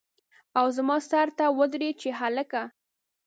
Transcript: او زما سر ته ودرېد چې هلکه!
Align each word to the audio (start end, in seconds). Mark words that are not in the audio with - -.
او 0.59 0.65
زما 0.77 0.97
سر 1.09 1.27
ته 1.37 1.45
ودرېد 1.57 1.95
چې 2.01 2.09
هلکه! 2.19 2.61